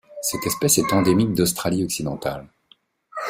[0.23, 2.47] Cette espèce est endémique d'Australie-Occidentale.